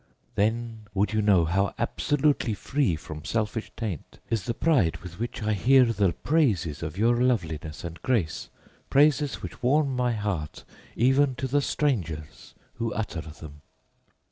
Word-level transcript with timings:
Then 0.33 0.87
would 0.95 1.13
you 1.13 1.21
know 1.21 1.45
how 1.45 1.75
absolutely 1.77 2.55
free 2.55 2.95
from 2.95 3.23
selfish 3.23 3.71
taint 3.77 4.17
is 4.31 4.45
the 4.45 4.55
pride 4.55 4.97
with 5.03 5.19
which 5.19 5.43
I 5.43 5.53
hear 5.53 5.85
the 5.85 6.11
praises 6.13 6.81
of 6.81 6.97
your 6.97 7.21
loveliness 7.21 7.83
and 7.83 8.01
grace, 8.01 8.49
praises 8.89 9.43
which 9.43 9.61
warm 9.61 9.95
my 9.95 10.13
heart 10.13 10.63
even 10.95 11.35
to 11.35 11.47
the 11.47 11.61
strangers 11.61 12.55
who 12.77 12.91
utter 12.95 13.21
them! 13.21 13.61